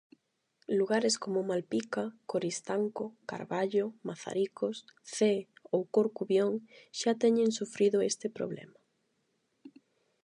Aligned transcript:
Lugares 0.79 1.15
como 1.23 1.43
Malpica, 1.49 2.03
Coristanco, 2.31 3.05
Carballo, 3.31 3.85
Mazaricos, 4.07 4.77
Cee 5.13 5.41
ou 5.73 5.81
Corcubión 5.95 6.53
xa 6.99 7.13
teñen 7.23 7.49
sufrido 7.59 7.97
este 8.11 8.27
problema. 8.37 8.79